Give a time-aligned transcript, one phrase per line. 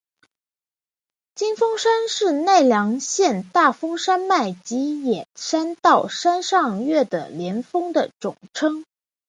[1.35, 8.83] 金峰山是奈良县大峰山脉吉野山到山上岳的连峰的总称。